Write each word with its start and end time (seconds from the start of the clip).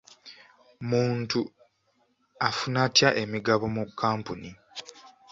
Muntu 0.89 1.39
afuna 2.47 2.77
atya 2.85 3.09
emigabo 3.23 3.65
mu 3.75 3.83
kkampuni? 3.89 4.49